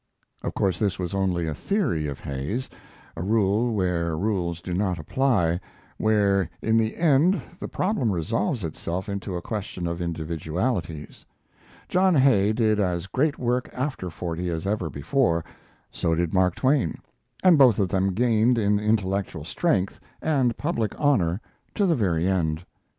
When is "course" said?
0.55-0.79